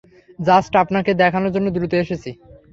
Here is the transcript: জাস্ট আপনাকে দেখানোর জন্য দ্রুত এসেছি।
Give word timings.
জাস্ট 0.39 0.73
আপনাকে 0.83 1.11
দেখানোর 1.21 1.53
জন্য 1.55 1.67
দ্রুত 1.75 1.93
এসেছি। 2.03 2.31